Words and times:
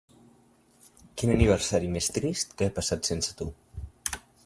Quin 1.21 1.33
aniversari 1.35 1.93
més 1.99 2.09
trist 2.17 2.57
que 2.57 2.69
he 2.69 2.73
passat 2.81 3.13
sense 3.15 3.41
tu. 3.43 3.53